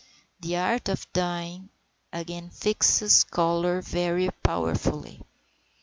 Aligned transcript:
The 0.39 0.57
art 0.57 0.89
of 0.89 1.05
dyeing 1.13 1.69
again 2.11 2.49
fixes 2.49 3.23
colour 3.23 3.83
very 3.83 4.31
powerfully. 4.41 5.21